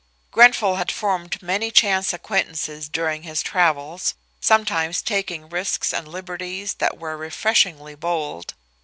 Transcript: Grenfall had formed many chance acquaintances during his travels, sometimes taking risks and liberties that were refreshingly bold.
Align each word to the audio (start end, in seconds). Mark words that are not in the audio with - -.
Grenfall 0.31 0.77
had 0.77 0.91
formed 0.91 1.39
many 1.43 1.69
chance 1.69 2.11
acquaintances 2.11 2.89
during 2.89 3.21
his 3.21 3.43
travels, 3.43 4.15
sometimes 4.39 4.99
taking 4.99 5.47
risks 5.47 5.93
and 5.93 6.07
liberties 6.07 6.73
that 6.79 6.97
were 6.97 7.15
refreshingly 7.15 7.93
bold. 7.93 8.55